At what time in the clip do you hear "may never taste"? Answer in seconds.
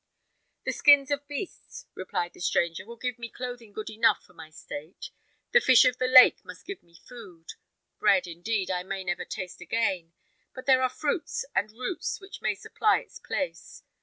8.81-9.61